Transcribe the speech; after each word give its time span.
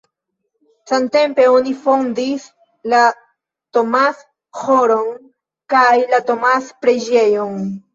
Samtempe 0.91 1.45
oni 1.57 1.73
fondis 1.83 2.49
la 2.95 3.03
Thomas-ĥoron 3.79 5.17
kaj 5.79 5.89
la 6.13 6.27
Thomas-preĝejon. 6.29 7.67